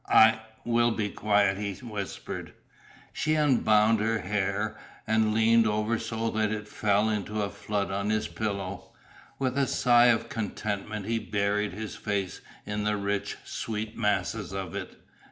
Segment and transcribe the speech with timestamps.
[0.09, 2.53] "I will be quiet," he whispered.
[3.13, 8.09] She unbound her hair, and leaned over so that it fell in a flood on
[8.09, 8.93] his pillow.
[9.37, 14.73] With a sigh of contentment he buried his face in the rich, sweet masses of
[14.75, 14.99] it.